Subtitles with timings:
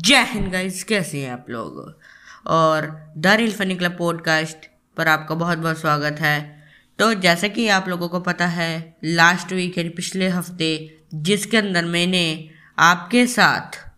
[0.00, 1.98] जय हिंद गाइस कैसे हैं आप लोग?
[2.46, 4.56] और दारिल फनी क्लब पॉडकास्ट
[4.96, 6.62] पर आपका बहुत बहुत स्वागत है।
[6.98, 11.84] तो जैसा कि आप लोगों को पता है लास्ट वीक यानी पिछले हफ़्ते, जिसके अंदर
[11.84, 13.92] मैंने आपके साथ,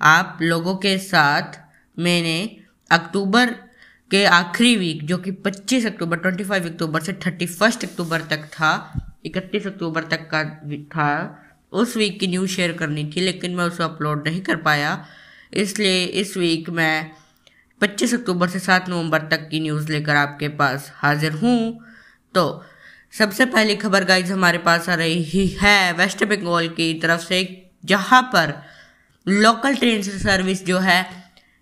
[0.00, 1.60] आप लोगों के साथ
[1.98, 2.56] मैंने
[2.90, 3.50] अक्टूबर
[4.10, 9.66] के आखिरी वीक जो कि 25 अक्टूबर 25 अक्टूबर से 31 अक्टूबर तक था 31
[9.66, 10.44] अक्टूबर तक का
[10.76, 11.42] था,
[11.72, 15.06] उस वीक की न्यूज़ शेयर करनी थी, लेकिन मैं उसे अपलोड नहीं कर पाया।
[15.52, 17.10] इसलिए इस वीक मैं
[17.80, 21.80] 25 अक्टूबर से 7 नवंबर तक की न्यूज़ लेकर आपके पास हाजिर हूँ।
[22.34, 22.62] तो
[23.12, 28.22] सबसे पहली खबर गाइज़ हमारे पास आ रही है वेस्ट बंगाल की तरफ़ से, जहाँ
[28.34, 28.54] पर
[29.26, 31.04] लोकल ट्रेन सर्विस जो है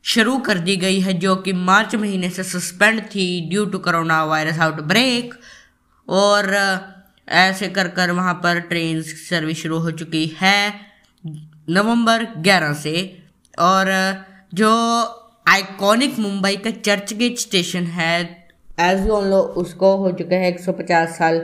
[0.04, 4.22] शुरू कर दी गई है, जो कि मार्च महीने से सस्पेंड थी due to corona
[4.24, 5.34] virus outbreak
[6.08, 6.54] और
[7.28, 10.72] ऐसे कर कर वहाँ पर ट्रेन सर्विस शुरू हो चुकी है
[11.24, 12.94] नवंबर 11 से।
[13.58, 13.90] और
[14.54, 14.70] जो
[15.48, 18.22] आइकॉनिक मुंबई का चर्च गेट स्टेशन है
[18.80, 21.38] एज यू लो उसको हो चुके हैं 150 साल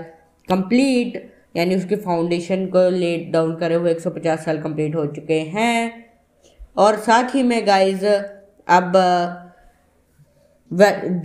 [0.48, 6.04] कंप्लीट यानी उसके फाउंडेशन को लेट डाउन करे हुए 150 साल कंप्लीट हो चुके हैं।
[6.76, 8.04] और साथ ही में गाइस
[8.68, 8.92] अब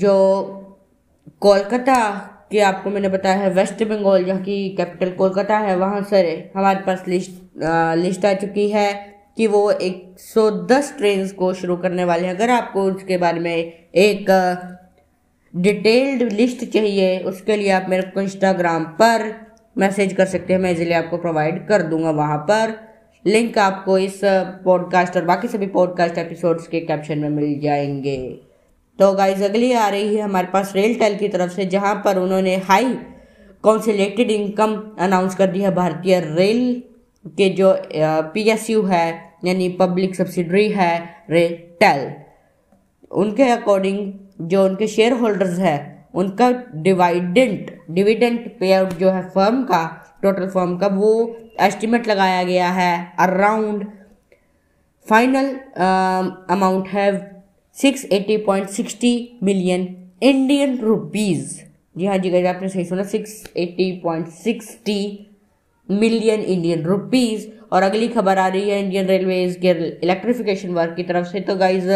[0.02, 0.16] जो
[1.42, 2.10] कोलकाता
[2.52, 6.80] कि आपको मैंने बताया है वेस्ट बंगाल जहाँ की कैपिटल कोलकाता है वहाँ से हमारे
[6.80, 12.28] पास लिस्ट आ, लिस्ट आ चुकी है। कि वो 110 ट्रेन को शुरू करने वाले
[12.28, 13.56] हैं। अगर आपको उसके बारे में
[13.96, 14.26] एक
[15.56, 20.72] डिटेल्ड लिस्ट चाहिए, उसके लिए आप मेरे को इंस्टाग्राम पर मैसेज कर सकते हैं। मैं
[20.72, 22.74] इजीली आपको प्रोवाइड कर दूँगा वहाँ पर।
[23.26, 24.20] लिंक आपको इस
[24.66, 28.40] पॉडकास्ट और बाकी सभी पॉडकास्ट एपिसोड्स के कैप्शन में मिल जाएँगे।
[29.00, 32.18] तो गाइज़ अगली आ रही है हमारे पास रेल टेल की तरफ़ से, जहाँ पर
[32.18, 32.98] उन्होंने हाई
[33.64, 36.84] कॉन्सिलेटेड इनकम अनाउंस कर दी है। भारतीय रेल
[37.28, 37.74] के जो
[38.34, 40.98] पीएसयू है यानी पब्लिक सब्सिडरी है
[41.30, 42.12] रेटेल
[43.12, 49.64] उनके अकॉर्डिंग जो उनके शेयर होल्डर्स है, उनका डिवाइडेंट डिविडेंट पे आउट जो है फर्म
[49.64, 49.86] का
[50.22, 53.86] टोटल फर्म का, वो एस्टिमेट लगाया गया है अराउंड
[55.08, 55.48] फाइनल
[56.50, 57.10] अमाउंट है
[57.78, 61.60] six eighty point sixty million Indian rupees
[61.98, 65.29] जी हाँ जी आपने सही सुना six eighty point sixty
[65.90, 69.70] million Indian rupees और अगली खबर आ रही है इंडियन रेलवेज के
[70.04, 71.90] इलेक्ट्रिफिकेशन वर्क की तरफ़ से। तो गाइज़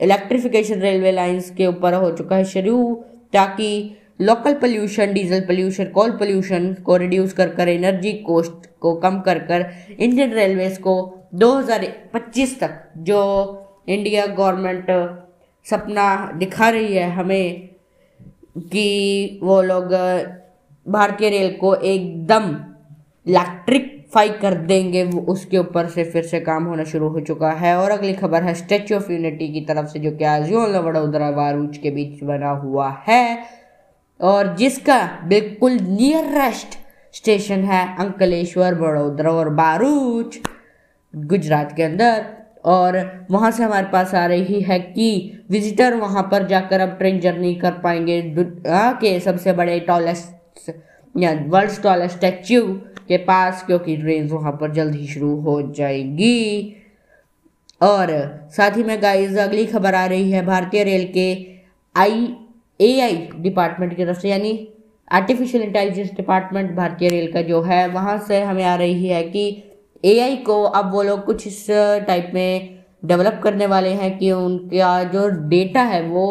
[0.00, 2.94] इलेक्ट्रिफिकेशन रेलवे लाइंस के ऊपर हो चुका है शुरू,
[3.32, 9.20] ताकि local pollution diesel pollution coal pollution को रिड्यूस कर कर एनर्जी कोस्ट को कम
[9.20, 9.66] कर कर
[9.98, 10.94] इंडियन रेलवेज को
[11.34, 13.20] 2025 तक जो
[13.88, 14.86] इंडिया गवर्नमेंट
[15.66, 16.08] सपना
[16.38, 17.68] दिखा रही है हमें
[18.72, 19.92] कि वो लोग
[20.86, 22.54] भारतीय रेल को एकदम
[23.28, 27.50] इलेक्ट्रिक फाई कर देंगे, वो उसके ऊपर से फिर से काम होना शुरू हो चुका
[27.50, 31.30] है। और अगली खबर है स्टेच्यू ऑफ़ यूनिटी की तरफ़ से, जो कि आजियोल वडोदरा
[31.30, 33.44] बारूच के बीच बना हुआ है।
[34.20, 36.68] और जिसका बिल्कुल नियरेस्ट
[37.12, 40.38] स्टेशन है, अंकलेश्वर बड़ोदरा और बारूच
[41.16, 42.26] गुजरात के अंदर।
[42.64, 47.20] और वहाँ से हमारे पास आ रही है कि विजिटर वहाँ पर जाकर अब ट्रेन
[47.20, 48.34] जर्नी कर पाएँगे।
[48.66, 50.72] के सबसे बड़े टॉलेस्ट
[51.16, 52.62] या वर्ल्ड टॉलेस्ट स्टैच्यू
[53.08, 56.74] के पास, क्योंकि ट्रेन वहाँ पर जल्द ही शुरू हो जाएगी।
[57.80, 58.10] और
[58.52, 61.28] साथ ही में गाइस अगली खबर आ रही है भारतीय रेल के
[61.94, 62.26] आई
[62.80, 64.68] ए आई डिपार्टमेंट की तरफ़ से, यानी
[65.10, 69.46] आर्टिफिशियल इंटेलिजेंस डिपार्टमेंट भारतीय रेल का जो है, वहाँ से हमें आ रही है कि
[70.04, 71.64] एआई को अब वो लोग कुछ इस
[72.06, 76.26] टाइप में डेवलप करने वाले हैं कि उनका जो डेटा है वो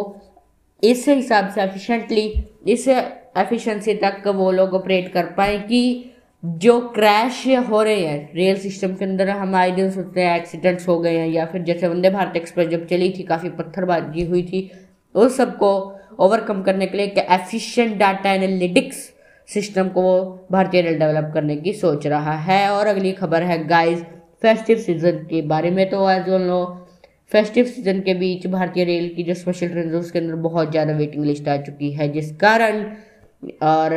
[0.83, 2.25] इस हिसाब से एफिशिएंटली
[2.67, 2.87] इस
[3.37, 5.81] एफिशिएंसी तक वो लोग ऑपरेट कर पाए कि
[6.43, 10.87] जो क्रैश हो रहे हैं रेल सिस्टम के अंदर हम आए दिन सुनते हैं एक्सीडेंट्स
[10.87, 14.43] हो गए हैं या फिर जैसे वंदे भारत एक्सप्रेस जब चली थी, काफ़ी पत्थरबाजी हुई
[14.43, 14.69] थी
[15.15, 15.71] उस सबको
[16.19, 18.97] ओवरकम करने के लिए एक एफिशिएंट डाटा एनालिटिक्स
[19.49, 20.03] सिस्टम को
[20.51, 24.03] भारतीय रेल डेवलप करने की सोच रहा है। और अगली खबर है गाइस
[24.41, 26.63] फेस्टिव सीज़न के बारे में तो as you know
[27.31, 31.25] festive season के बीच भारतीय रेल की जो स्पेशल ट्रेन उसके अंदर बहुत ज़्यादा वेटिंग
[31.25, 32.83] लिस्ट आ चुकी है, जिस कारण
[33.43, 33.95] और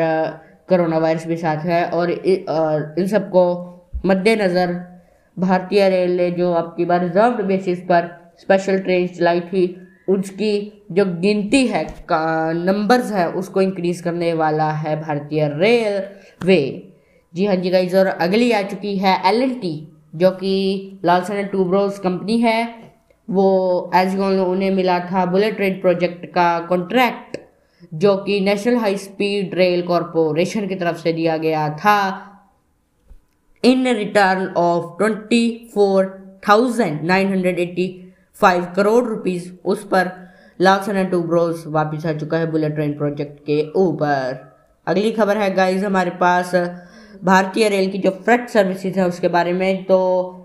[0.68, 3.44] कोरोना वायरस भी साथ है और, इन सबको
[4.06, 4.72] मद्देनज़र
[5.36, 8.08] भारतीय रेल ने जो आपकी बार रिज़र्व बेसिस पर
[8.40, 9.64] स्पेशल ट्रेन चलाई थी
[10.08, 10.52] उसकी
[10.92, 16.02] जो गिनती है नंबर्स है उसको इंक्रीज करने वाला है भारतीय रेल
[16.46, 16.60] वे
[17.34, 19.74] जी हाँ जी गाइज़ और अगली आ चुकी है एलएनटी
[20.14, 20.54] जो कि
[21.04, 22.58] लालसन एंड टूब्रोज कंपनी है।
[23.28, 27.36] वो एज उन्हें मिला था बुलेट ट्रेन प्रोजेक्ट का कॉन्ट्रैक्ट
[27.94, 31.98] जो कि national high speed rail corporation की तरफ़ से दिया गया था।
[33.64, 36.06] In return of twenty four
[36.48, 37.88] thousand nine hundred eighty
[38.40, 40.10] five crore rupees उस पर
[40.60, 44.38] लार्सन एंड टू ब्रोस वापिस आ चुका है बुलेट ट्रेन प्रोजेक्ट के ऊपर।
[44.86, 46.54] अगली खबर है गाइज़ हमारे पास
[47.24, 50.36] भारतीय रेल की जो फ्रेट सर्विसेज़ है, उसके बारे में तो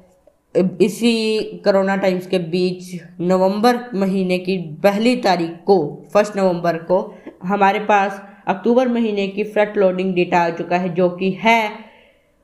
[0.55, 5.77] इसी कोरोना टाइम्स के बीच नवंबर महीने की पहली तारीख को
[6.13, 6.99] फ़र्स्ट नवंबर को
[7.45, 11.61] हमारे पास अक्टूबर महीने की फ्रेट लोडिंग डेटा आ चुका है, जो कि है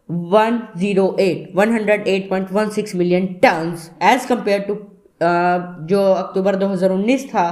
[0.10, 3.90] 108 108.16 million tons.
[4.04, 4.76] As compare to
[5.88, 7.48] जो अक्टूबर 2019 था,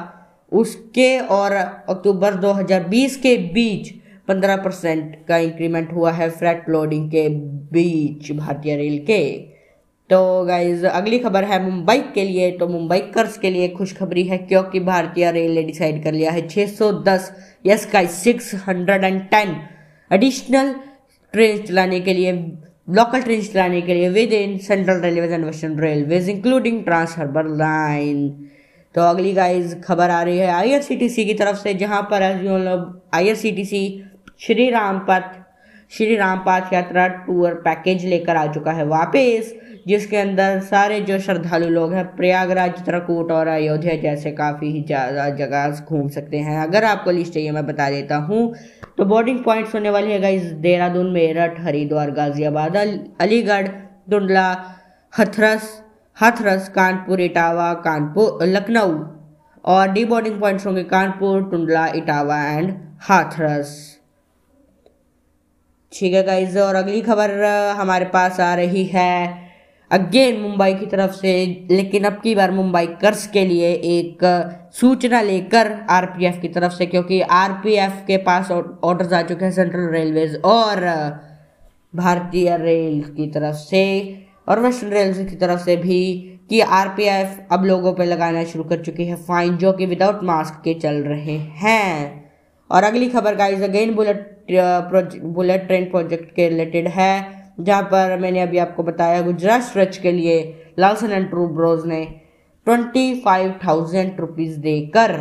[0.51, 3.93] उसके और अक्टूबर 2020 के बीच
[4.27, 7.27] 15 परसेंट का इंक्रीमेंट हुआ है फ्रेट लोडिंग के
[7.73, 9.21] बीच, भारतीय रेल के।
[10.09, 14.37] तो गाइज़ अगली खबर है मुंबई के लिए। तो मुंबई कर्ज के लिए खुशखबरी है,
[14.39, 17.29] क्योंकि भारतीय रेल ने डिसाइड कर लिया है 610
[17.65, 19.55] यस का 610
[20.11, 20.73] एडिशनल
[21.33, 22.31] ट्रेन चलाने के लिए
[22.87, 28.29] लोकल ट्रेन चलाने के लिए within central railway and western railways including trans line
[28.95, 32.23] तो अगली गाइज़ खबर आ रही है आईआरसीटीसी की तरफ़ से, जहाँ पर
[33.13, 33.83] IRCTC
[34.39, 35.37] Shri Ram Path
[35.91, 39.53] Shri Ram Path Yatra tour package लेकर आ चुका है वापस,
[39.87, 45.27] जिसके अंदर सारे जो श्रद्धालु लोग हैं, प्रयागराज चित्रकूट और अयोध्या जैसे काफ़ी ही ज़्यादा
[45.37, 48.53] जगह घूम सकते हैं। अगर आपको लिस्ट चाहिए, मैं बता देता हूँ।
[48.97, 53.67] तो बोर्डिंग पॉइंट्स होने वाली है गाइज़ देहरादून, मेरठ, हरिद्वार, गाजियाबाद अलीगढ़
[54.11, 54.49] टुंडला
[55.13, 55.77] हथरस
[56.17, 58.97] हथरस, कानपुर, इटावा, कानपुर, लखनऊ,
[59.65, 63.98] और डी बोर्डिंग पॉइंट्स होंगे कानपुर, टुंडला, इटावा एंड हाथरस।
[65.93, 67.31] ठीक है गाइज़ और अगली खबर
[67.77, 69.47] हमारे पास आ रही है।
[69.91, 71.31] अगेन मुंबई की तरफ़ से,
[71.71, 74.19] लेकिन अब की बार मुंबई कर्ज के लिए एक
[74.75, 79.89] सूचना लेकर आरपीएफ की तरफ़ से, क्योंकि आरपीएफ के पास ऑर्डर्स आ चुके हैं सेंट्रल
[79.89, 80.85] रेलवेज और
[81.93, 83.83] भारतीय रेल की तरफ़ से
[84.47, 86.01] और वेस्टर्न रेल की तरफ़ से भी
[86.49, 90.61] कि आरपीएफ अब लोगों पे लगाना शुरू कर चुकी है फाइन जो कि विदाउट मास्क
[90.63, 92.28] के चल रहे हैं।
[92.69, 97.13] और अगली खबर guys again bullet project bullet train project के रिलेटेड है,
[97.59, 100.37] जहाँ पर मैंने अभी आपको बताया गुजरात स्ट्रेच के लिए
[100.79, 102.03] लालसन एंड ट्रू ब्रोज ने
[102.67, 105.11] ट्वेंटी फाइव थाउज़ेंड रुपीज़ देकर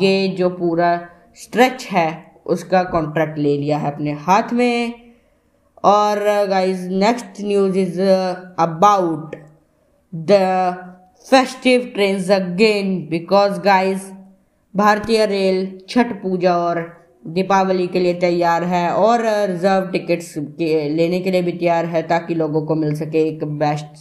[0.00, 0.90] ये जो पूरा
[1.36, 4.94] स्ट्रेच है, उसका कॉन्ट्रैक्ट ले लिया है अपने हाथ में।
[5.84, 9.36] और guys next news is about
[10.12, 10.38] the
[11.26, 14.10] festive train again because guys
[14.78, 15.56] भारतीय रेल
[15.88, 16.78] छठ पूजा और
[17.26, 22.02] दीपावली के लिए तैयार है और रिज़र्व टिकट्स के लेने के लिए भी तैयार है
[22.08, 23.96] ताकि लोगों को मिल सके एक बेस्ट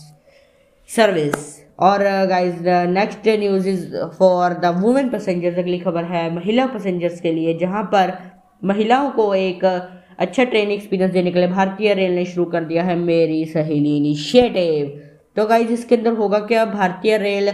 [0.89, 1.33] सर्विस।
[1.79, 7.31] और guys next news is for the women passengers अगली खबर है महिला पैसेंजर्स के
[7.31, 8.13] लिए, जहाँ पर
[8.61, 12.83] महिलाओं को एक अच्छा ट्रेन एक्सपीरियंस देने के लिए भारतीय रेल ने शुरू कर दिया
[12.83, 14.99] है मेरी सहेली इनिशिएटिव
[15.37, 16.65] तो गाइज़ इसके अंदर होगा क्या?
[16.67, 17.51] भारतीय रेल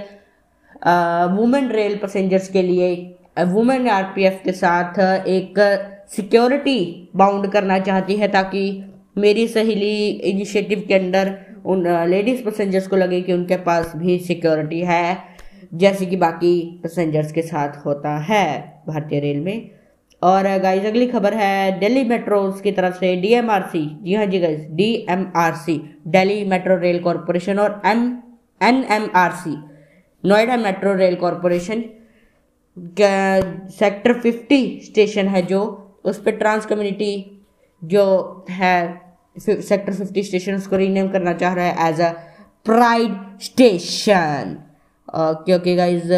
[0.83, 2.93] वुमेन रेल पैसेंजर्स के लिए
[3.47, 5.59] वुमेन आरपीएफ के साथ एक
[6.15, 6.79] सिक्योरिटी
[7.15, 8.63] बाउंड करना चाहती है ताकि
[9.17, 11.35] मेरी सहेली इनिशिएटिव के अंदर
[11.65, 15.17] उन लेडीज़ पैसेंजर्स को लगे कि उनके पास भी सिक्योरिटी है,
[15.73, 18.45] जैसे कि बाकी पैसेंजर्स के साथ होता है
[18.87, 19.69] भारतीय रेल में।
[20.21, 24.67] और गाइज़ अगली खबर है दिल्ली मेट्रोज की तरफ़ से डीएमआरसी जी हाँ जी guys
[24.71, 25.77] DMRC
[26.07, 28.05] Delhi metro rail corporation और M
[28.61, 29.55] NMRC
[30.23, 31.83] Noida metro rail corporation
[33.71, 35.61] sector fifty station है जो,
[36.05, 37.41] उस पर ट्रांस कम्युनिटी
[37.81, 39.01] जो है
[39.37, 42.09] सेक्टर फिफ्टी स्टेशन, उसको रीनेम करना चाह रहा है एज अ
[42.65, 44.55] प्राइड स्टेशन
[45.07, 46.13] क्योंकि गाइज़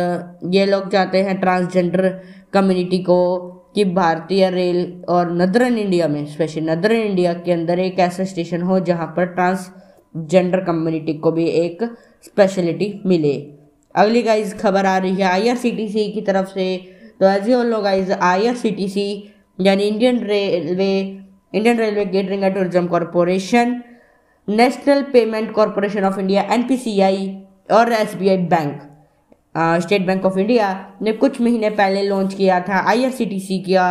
[0.54, 2.10] ये लोग चाहते हैं ट्रांसजेंडर
[2.54, 8.00] कम्युनिटी को, कि भारतीय रेल और नदरन इंडिया में स्पेशली नदरन इंडिया के अंदर एक
[8.00, 11.84] ऐसा स्टेशन हो जहाँ पर ट्रांसजेंडर कम्युनिटी को भी एक
[12.24, 13.34] स्पेशलिटी मिले।
[13.96, 16.76] अगली गाइज़ खबर आ रही है आईआरसीटीसी की तरफ़ से।
[17.20, 19.08] तो as you know guys IRCTC
[19.60, 20.92] यानी Indian railway
[21.54, 23.82] Indian railway catering and tourism corporation
[24.48, 27.28] national payment corporation of India NPCI
[27.72, 28.82] और SBI bank
[29.84, 30.68] state bank of India
[31.02, 33.88] ने कुछ महीने पहले लॉन्च किया था आईआरसीटीसी का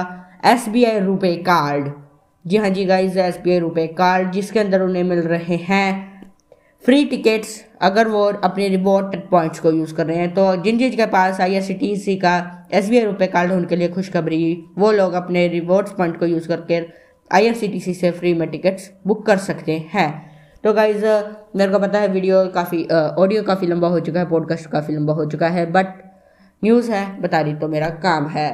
[0.46, 1.90] S B I RuPay card
[2.44, 6.13] जी हाँ जी guys S B I RuPay card जिसके अंदर उन्हें मिल रहे हैं।
[6.84, 7.50] फ्री टिकट्स
[7.82, 11.40] अगर वो अपने रिवॉर्ड पॉइंट्स को यूज़ कर रहे हैं तो जिन जिन के पास
[11.40, 12.32] आई एस टी सी का
[12.72, 16.26] S B I RuPay card है, उनके लिए खुशखबरी, वो लोग अपने रिवॉर्ड्स पॉइंट को
[16.26, 16.80] यूज़ करके
[17.30, 20.10] आई आर सी टी सी से फ्री में टिकट्स बुक कर सकते हैं।
[20.64, 21.04] तो गाइज़
[21.56, 25.12] मेरे को पता है वीडियो काफ़ी ऑडियो काफ़ी लंबा हो चुका है पॉडकास्ट काफ़ी लंबा
[25.12, 25.86] हो चुका है बट
[26.62, 28.50] न्यूज़ है, बता रही तो मेरा काम है।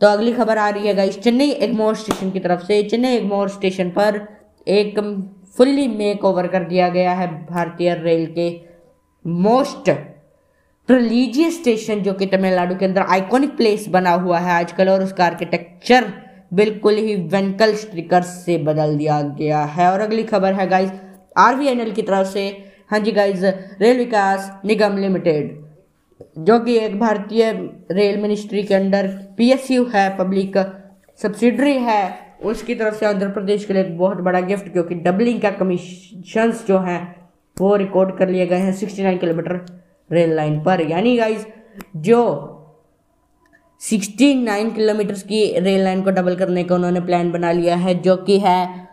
[0.00, 3.48] तो अगली खबर आ रही है गाइज़ चेन्नई एगमोर स्टेशन की तरफ़ से, चेन्नई एगमोर
[3.48, 4.26] स्टेशन पर
[4.68, 4.98] एक
[5.58, 8.48] फुल्ली मेक ओवर कर दिया गया है भारतीय रेल के
[9.24, 9.90] मोस्ट
[10.88, 15.24] रिलीजियस स्टेशन, जो कि तमिलनाडु के अंदर आइकॉनिक प्लेस बना हुआ है आजकल, और उसका
[15.24, 16.12] आर्किटेक्चर
[16.54, 20.90] बिल्कुल ही वेंकल स्टिकर से बदल दिया गया है। और अगली खबर है गाइज़
[21.38, 22.46] आरवीएनएल की तरफ़ से।
[22.90, 23.44] हाँ जी गाइज़
[23.80, 25.50] रेल विकास निगम लिमिटेड,
[26.38, 27.50] जो कि एक भारतीय
[27.92, 29.06] रेल मिनिस्ट्री के अंडर
[29.38, 30.56] पीएसयू है, पब्लिक
[31.20, 35.40] सब्सिडरी है उसकी तरफ़ से आंध्र प्रदेश के लिए एक बहुत बड़ा गिफ्ट क्योंकि डबलिंग
[35.40, 37.16] का कमीशन जो है,
[37.60, 41.46] वो रिकॉर्ड कर लिए गए हैं 69 किलोमीटर रेल लाइन पर। यानी गाइज़
[41.96, 42.22] जो
[43.80, 48.16] 69 किलोमीटर की रेल लाइन को डबल करने का उन्होंने प्लान बना लिया है, जो
[48.16, 48.88] कि है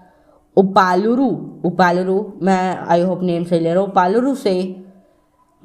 [0.58, 1.28] उपालुरु।
[1.66, 4.76] उपालुरु, मैं आई होप नेम से ले रहा हूँ। उपालुरु से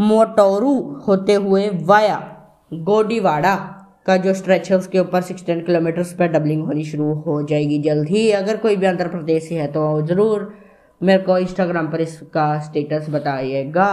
[0.01, 0.75] मोटोरू
[1.09, 2.37] होते हुए वाया
[2.75, 3.78] गोडीवाड़ा।
[4.09, 8.09] का जो स्ट्रेच है, उसके ऊपर सिक्सटीन किलोमीटर पर डबलिंग होनी शुरू हो जाएगी जल्द
[8.09, 10.53] ही। अगर कोई भी आंध्र प्रदेश है तो ज़रूर
[11.01, 13.91] मेरे को इंस्टाग्राम पर इसका स्टेटस बताइएगा।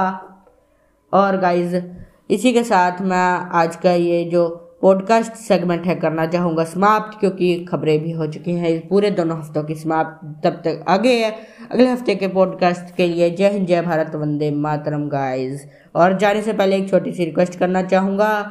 [1.13, 1.75] और गाइज़
[2.29, 4.47] इसी के साथ मैं आज का ये जो
[4.81, 9.63] पॉडकास्ट सेगमेंट है करना चाहूँगा समाप्त, क्योंकि खबरें भी हो चुकी हैं। पूरे दोनों हफ्तों
[9.63, 11.31] की समाप्त तब तक आगे है।
[11.71, 15.61] अगले हफ़्ते के पॉडकास्ट के लिए जय हिंद, जय भारत, वंदे मातरम गाइज़
[15.95, 18.41] और जाने से पहले एक छोटी सी रिक्वेस्ट करना चाहूँगा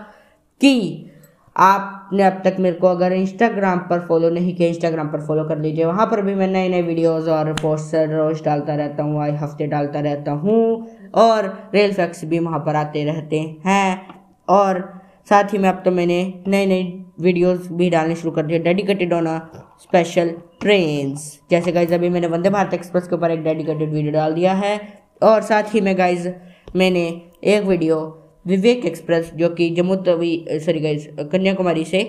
[0.61, 1.11] कि
[1.57, 5.59] आपने अब तक मेरे को अगर इंस्टाग्राम पर फॉलो नहीं किया इंस्टाग्राम पर फॉलो कर
[5.59, 9.33] लीजिए। वहाँ पर भी मैं नए नए वीडियोस और पोस्टर रोज डालता रहता हूँ आई
[9.35, 14.07] हफ़्ते डालता रहता हूँ और रेल फैक्स भी वहाँ पर आते रहते हैं।
[14.49, 14.83] और
[15.31, 16.83] साथ ही में अब तो मैंने नए नए
[17.21, 19.27] वीडियोस भी डालने शुरू कर दिए डेडिकेटेड ऑन
[19.81, 24.35] स्पेशल ट्रेन्स जैसे गाइज़ अभी मैंने वंदे भारत एक्सप्रेस के ऊपर एक डेडिकेटेड वीडियो डाल
[24.35, 24.79] दिया है।
[25.23, 26.29] और साथ ही में गाइज़
[26.77, 27.07] मैंने
[27.45, 27.97] एक वीडियो
[28.47, 32.03] विवेक एक्सप्रेस, जो कि जम्मू तवी सॉरी गाइज़ कन्याकुमारी से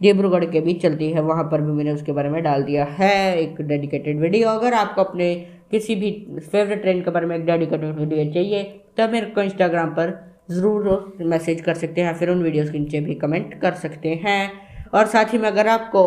[0.00, 3.36] डिब्रूगढ़ के बीच चलती है। वहाँ पर भी मैंने उसके बारे में डाल दिया है
[3.36, 5.34] एक डेडिकेटेड वीडियो अगर आपको अपने
[5.70, 6.10] किसी भी
[6.42, 8.62] फेवरेट ट्रेन के बारे में एक डेडिकेटेड वीडियो चाहिए
[8.98, 10.12] तो मेरे को इंस्टाग्राम पर
[10.50, 14.50] ज़रूर मैसेज कर सकते हैं, फिर उन वीडियोज़ के नीचे भी कमेंट कर सकते हैं।
[14.94, 16.02] और साथ ही में अगर आपको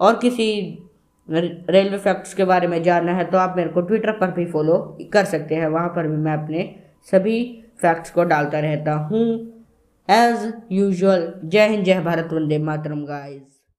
[0.00, 0.50] और किसी
[1.28, 4.76] रेलवे फैक्ट्स के बारे में जानना है तो आप मेरे को ट्विटर पर भी फॉलो
[5.12, 6.68] कर सकते हैं। वहाँ पर भी मैं अपने
[7.12, 7.38] सभी
[7.80, 9.24] फैक्ट्स को डालता रहता हूँ.
[10.08, 13.47] एज यूजल जय हिंद जय भारत वंदे मातरम गाइज़